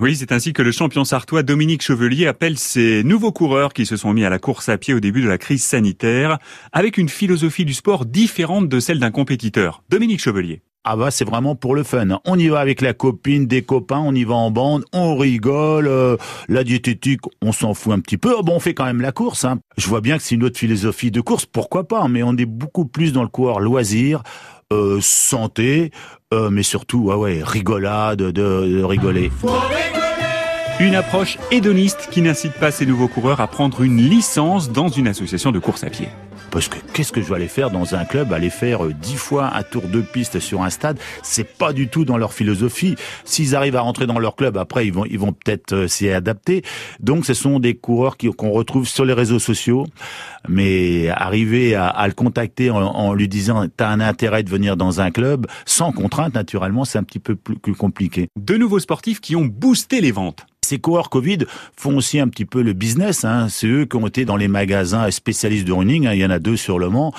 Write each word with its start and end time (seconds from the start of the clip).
Oui, 0.00 0.16
c'est 0.16 0.32
ainsi 0.32 0.52
que 0.52 0.62
le 0.62 0.72
champion 0.72 1.04
sartois 1.04 1.44
Dominique 1.44 1.80
Chevelier 1.80 2.26
appelle 2.26 2.58
ses 2.58 3.04
nouveaux 3.04 3.30
coureurs 3.30 3.72
qui 3.72 3.86
se 3.86 3.96
sont 3.96 4.12
mis 4.12 4.24
à 4.24 4.28
la 4.28 4.40
course 4.40 4.68
à 4.68 4.76
pied 4.76 4.92
au 4.92 4.98
début 4.98 5.22
de 5.22 5.28
la 5.28 5.38
crise 5.38 5.62
sanitaire, 5.62 6.38
avec 6.72 6.98
une 6.98 7.08
philosophie 7.08 7.64
du 7.64 7.74
sport 7.74 8.04
différente 8.04 8.68
de 8.68 8.80
celle 8.80 8.98
d'un 8.98 9.12
compétiteur. 9.12 9.84
Dominique 9.90 10.20
Chevelier. 10.20 10.62
Ah 10.86 10.96
bah 10.96 11.10
c'est 11.10 11.24
vraiment 11.24 11.54
pour 11.54 11.74
le 11.74 11.82
fun. 11.82 12.20
On 12.26 12.38
y 12.38 12.48
va 12.48 12.60
avec 12.60 12.82
la 12.82 12.92
copine, 12.92 13.46
des 13.46 13.62
copains, 13.62 14.00
on 14.00 14.14
y 14.14 14.24
va 14.24 14.34
en 14.34 14.50
bande, 14.50 14.84
on 14.92 15.16
rigole. 15.16 15.86
euh, 15.86 16.16
la 16.48 16.62
diététique, 16.62 17.22
on 17.40 17.52
s'en 17.52 17.72
fout 17.72 17.92
un 17.92 18.00
petit 18.00 18.18
peu. 18.18 18.34
Bon, 18.42 18.56
on 18.56 18.60
fait 18.60 18.74
quand 18.74 18.84
même 18.84 19.00
la 19.00 19.10
course. 19.12 19.46
Hein. 19.46 19.60
Je 19.78 19.86
vois 19.88 20.02
bien 20.02 20.18
que 20.18 20.22
c'est 20.24 20.34
une 20.34 20.44
autre 20.44 20.58
philosophie 20.58 21.10
de 21.10 21.22
course, 21.22 21.46
pourquoi 21.46 21.88
pas. 21.88 22.06
Mais 22.08 22.22
on 22.22 22.36
est 22.36 22.44
beaucoup 22.44 22.84
plus 22.84 23.14
dans 23.14 23.22
le 23.22 23.28
coureur 23.28 23.60
loisir, 23.60 24.24
euh, 24.72 24.98
santé, 25.00 25.90
euh, 26.32 26.50
mais 26.50 26.62
surtout, 26.62 27.10
ah 27.12 27.18
ouais, 27.18 27.40
rigolade, 27.42 28.18
de, 28.18 28.30
de 28.30 28.82
rigoler. 28.82 29.30
Une 30.80 30.96
approche 30.96 31.38
hédoniste 31.50 32.08
qui 32.10 32.20
n'incite 32.20 32.54
pas 32.54 32.70
ses 32.70 32.84
nouveaux 32.84 33.08
coureurs 33.08 33.40
à 33.40 33.46
prendre 33.46 33.82
une 33.82 33.98
licence 33.98 34.70
dans 34.70 34.88
une 34.88 35.06
association 35.06 35.52
de 35.52 35.60
course 35.60 35.84
à 35.84 35.90
pied. 35.90 36.08
Parce 36.54 36.68
que 36.68 36.78
qu'est-ce 36.92 37.10
que 37.10 37.20
je 37.20 37.28
vais 37.28 37.34
aller 37.34 37.48
faire 37.48 37.72
dans 37.72 37.96
un 37.96 38.04
club 38.04 38.32
Aller 38.32 38.48
faire 38.48 38.84
euh, 38.84 38.92
dix 38.92 39.16
fois 39.16 39.50
un 39.56 39.64
tour 39.64 39.88
de 39.88 40.00
piste 40.00 40.38
sur 40.38 40.62
un 40.62 40.70
stade, 40.70 41.00
c'est 41.24 41.42
pas 41.42 41.72
du 41.72 41.88
tout 41.88 42.04
dans 42.04 42.16
leur 42.16 42.32
philosophie. 42.32 42.94
S'ils 43.24 43.56
arrivent 43.56 43.74
à 43.74 43.80
rentrer 43.80 44.06
dans 44.06 44.20
leur 44.20 44.36
club, 44.36 44.56
après 44.56 44.86
ils 44.86 44.92
vont 44.92 45.04
ils 45.04 45.18
vont 45.18 45.32
peut-être 45.32 45.72
euh, 45.72 45.88
s'y 45.88 46.08
adapter. 46.08 46.62
Donc 47.00 47.26
ce 47.26 47.34
sont 47.34 47.58
des 47.58 47.74
coureurs 47.74 48.16
qu'on 48.16 48.52
retrouve 48.52 48.86
sur 48.86 49.04
les 49.04 49.14
réseaux 49.14 49.40
sociaux, 49.40 49.84
mais 50.48 51.08
arriver 51.08 51.74
à, 51.74 51.88
à 51.88 52.06
le 52.06 52.14
contacter 52.14 52.70
en, 52.70 52.82
en 52.82 53.14
lui 53.14 53.26
disant 53.26 53.66
t'as 53.76 53.88
un 53.88 53.98
intérêt 53.98 54.44
de 54.44 54.48
venir 54.48 54.76
dans 54.76 55.00
un 55.00 55.10
club 55.10 55.48
sans 55.66 55.90
contrainte 55.90 56.34
naturellement, 56.34 56.84
c'est 56.84 56.98
un 56.98 57.04
petit 57.04 57.18
peu 57.18 57.34
plus 57.34 57.74
compliqué. 57.74 58.28
De 58.38 58.56
nouveaux 58.56 58.78
sportifs 58.78 59.20
qui 59.20 59.34
ont 59.34 59.44
boosté 59.44 60.00
les 60.00 60.12
ventes. 60.12 60.46
Ces 60.64 60.78
coureurs 60.78 61.10
Covid 61.10 61.38
font 61.76 61.96
aussi 61.96 62.18
un 62.18 62.28
petit 62.28 62.44
peu 62.44 62.62
le 62.62 62.72
business. 62.72 63.24
Hein. 63.24 63.48
C'est 63.48 63.66
eux 63.68 63.84
qui 63.84 63.96
ont 63.96 64.06
été 64.06 64.24
dans 64.24 64.36
les 64.36 64.48
magasins 64.48 65.10
spécialistes 65.10 65.66
de 65.66 65.72
running. 65.72 66.06
hein. 66.06 66.14
Il 66.14 66.20
y 66.20 66.24
en 66.26 66.30
a 66.30 66.38
deux 66.38 66.56
sur 66.56 66.78
le 66.78 66.88
Mans. 66.88 67.12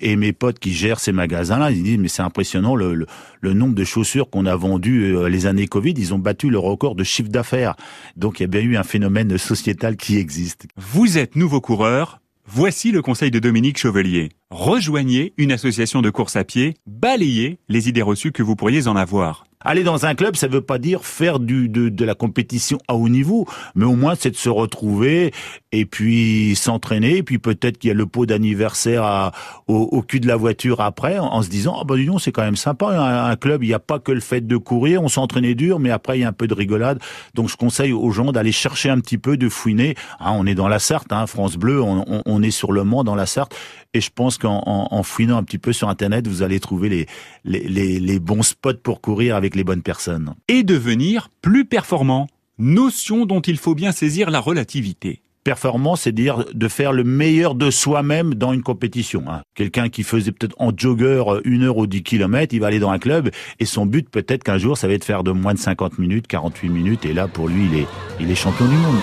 Et 0.00 0.14
mes 0.14 0.32
potes 0.32 0.58
qui 0.60 0.72
gèrent 0.72 1.00
ces 1.00 1.10
magasins-là, 1.10 1.72
ils 1.72 1.82
disent 1.82 1.98
mais 1.98 2.08
c'est 2.08 2.22
impressionnant 2.22 2.76
le, 2.76 2.94
le, 2.94 3.06
le 3.40 3.52
nombre 3.52 3.74
de 3.74 3.82
chaussures 3.84 4.30
qu'on 4.30 4.46
a 4.46 4.54
vendues 4.54 5.16
euh, 5.16 5.28
les 5.28 5.46
années 5.46 5.66
Covid. 5.66 5.94
Ils 5.96 6.14
ont 6.14 6.18
battu 6.18 6.50
le 6.50 6.58
record 6.58 6.94
de 6.94 7.02
chiffre 7.02 7.30
d'affaires. 7.30 7.74
Donc 8.16 8.38
il 8.38 8.42
y 8.42 8.44
a 8.44 8.48
bien 8.48 8.60
eu 8.60 8.76
un 8.76 8.84
phénomène 8.84 9.38
sociétal 9.38 9.96
qui 9.96 10.16
existe. 10.18 10.66
Vous 10.76 11.18
êtes 11.18 11.34
nouveau 11.36 11.60
coureur. 11.60 12.20
Voici 12.50 12.92
le 12.92 13.02
conseil 13.02 13.30
de 13.30 13.38
Dominique 13.40 13.76
Chevelier. 13.76 14.30
Rejoignez 14.50 15.34
une 15.36 15.52
association 15.52 16.00
de 16.00 16.08
course 16.08 16.34
à 16.36 16.44
pied, 16.44 16.74
balayez 16.86 17.58
les 17.68 17.90
idées 17.90 18.00
reçues 18.00 18.32
que 18.32 18.42
vous 18.42 18.56
pourriez 18.56 18.86
en 18.88 18.96
avoir. 18.96 19.47
Aller 19.60 19.82
dans 19.82 20.06
un 20.06 20.14
club, 20.14 20.36
ça 20.36 20.46
veut 20.46 20.60
pas 20.60 20.78
dire 20.78 21.04
faire 21.04 21.40
du, 21.40 21.68
de, 21.68 21.88
de 21.88 22.04
la 22.04 22.14
compétition 22.14 22.78
à 22.86 22.94
haut 22.94 23.08
niveau, 23.08 23.46
mais 23.74 23.84
au 23.84 23.96
moins 23.96 24.14
c'est 24.14 24.30
de 24.30 24.36
se 24.36 24.48
retrouver 24.48 25.32
et 25.72 25.84
puis 25.84 26.54
s'entraîner, 26.56 27.18
et 27.18 27.22
puis 27.22 27.38
peut-être 27.38 27.78
qu'il 27.78 27.88
y 27.88 27.90
a 27.90 27.94
le 27.94 28.06
pot 28.06 28.26
d'anniversaire 28.26 29.32
au, 29.66 30.02
cul 30.02 30.20
de 30.20 30.26
la 30.26 30.36
voiture 30.36 30.80
après, 30.80 31.18
en, 31.18 31.42
se 31.42 31.48
disant 31.48 31.76
ah 31.80 31.84
bah 31.84 31.96
dis 31.96 32.06
donc 32.06 32.20
c'est 32.20 32.32
quand 32.32 32.42
même 32.42 32.56
sympa 32.56 32.88
un, 32.88 33.30
un 33.30 33.36
club, 33.36 33.62
il 33.62 33.68
n'y 33.68 33.74
a 33.74 33.78
pas 33.78 33.98
que 33.98 34.12
le 34.12 34.20
fait 34.20 34.46
de 34.46 34.56
courir, 34.56 35.02
on 35.02 35.08
s'entraînait 35.08 35.54
dur, 35.54 35.78
mais 35.78 35.90
après 35.90 36.18
il 36.18 36.22
y 36.22 36.24
a 36.24 36.28
un 36.28 36.32
peu 36.32 36.46
de 36.46 36.54
rigolade, 36.54 37.00
donc 37.34 37.48
je 37.48 37.56
conseille 37.56 37.92
aux 37.92 38.10
gens 38.10 38.32
d'aller 38.32 38.52
chercher 38.52 38.90
un 38.90 39.00
petit 39.00 39.18
peu, 39.18 39.36
de 39.36 39.48
fouiner. 39.48 39.94
Hein, 40.20 40.32
on 40.34 40.46
est 40.46 40.54
dans 40.54 40.68
la 40.68 40.78
Sarthe, 40.78 41.12
hein, 41.12 41.26
France 41.26 41.56
Bleu, 41.56 41.82
on, 41.82 42.42
est 42.42 42.50
sur 42.50 42.72
le 42.72 42.84
Mans 42.84 43.04
dans 43.04 43.14
la 43.14 43.26
Sarthe, 43.26 43.54
et 43.94 44.00
je 44.00 44.10
pense 44.14 44.38
qu'en 44.38 44.62
en, 44.66 44.88
en 44.90 45.02
fouinant 45.02 45.36
un 45.36 45.42
petit 45.42 45.58
peu 45.58 45.72
sur 45.72 45.88
internet, 45.88 46.26
vous 46.26 46.42
allez 46.42 46.60
trouver 46.60 47.06
les 47.44 48.20
bons 48.20 48.42
spots 48.42 48.74
pour 48.82 49.00
courir 49.00 49.36
avec 49.36 49.54
les 49.54 49.64
bonnes 49.64 49.82
personnes. 49.82 50.34
Et 50.48 50.62
devenir 50.62 51.30
plus 51.42 51.64
performant. 51.64 52.28
Notion 52.58 53.24
dont 53.24 53.40
il 53.40 53.56
faut 53.56 53.76
bien 53.76 53.92
saisir 53.92 54.30
la 54.30 54.40
relativité. 54.40 55.22
Performance, 55.48 56.02
c'est 56.02 56.12
dire 56.12 56.44
de 56.52 56.68
faire 56.68 56.92
le 56.92 57.04
meilleur 57.04 57.54
de 57.54 57.70
soi-même 57.70 58.34
dans 58.34 58.52
une 58.52 58.62
compétition. 58.62 59.24
hein. 59.30 59.40
Quelqu'un 59.54 59.88
qui 59.88 60.02
faisait 60.02 60.30
peut-être 60.30 60.54
en 60.58 60.72
jogger 60.76 61.24
euh, 61.26 61.40
une 61.46 61.62
heure 61.62 61.78
ou 61.78 61.86
10 61.86 62.02
kilomètres, 62.02 62.52
il 62.52 62.60
va 62.60 62.66
aller 62.66 62.80
dans 62.80 62.90
un 62.90 62.98
club 62.98 63.30
et 63.58 63.64
son 63.64 63.86
but 63.86 64.10
peut-être 64.10 64.44
qu'un 64.44 64.58
jour 64.58 64.76
ça 64.76 64.88
va 64.88 64.92
être 64.92 65.00
de 65.00 65.06
faire 65.06 65.24
de 65.24 65.30
moins 65.30 65.54
de 65.54 65.58
50 65.58 65.98
minutes, 65.98 66.26
48 66.26 66.68
minutes 66.68 67.06
et 67.06 67.14
là 67.14 67.28
pour 67.28 67.48
lui 67.48 67.64
il 67.72 67.78
est, 67.78 67.86
il 68.20 68.30
est 68.30 68.34
champion 68.34 68.66
du 68.66 68.74
monde. 68.76 68.98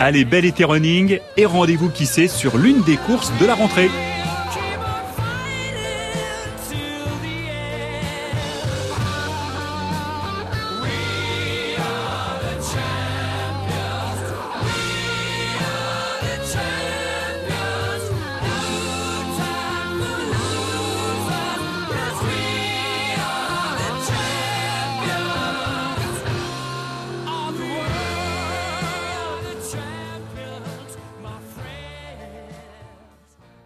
Allez, 0.00 0.24
bel 0.24 0.44
été 0.44 0.64
running 0.64 1.20
et 1.36 1.46
rendez-vous 1.46 1.90
qui 1.90 2.06
sait 2.06 2.26
sur 2.26 2.58
l'une 2.58 2.82
des 2.82 2.96
courses 2.96 3.32
de 3.40 3.46
la 3.46 3.54
rentrée. 3.54 3.88